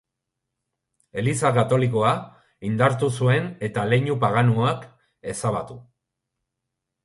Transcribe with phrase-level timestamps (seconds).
[1.23, 2.15] Eliza katolikoa
[2.71, 4.91] indartu zuen eta leinu paganoak
[5.37, 5.81] ezabatu.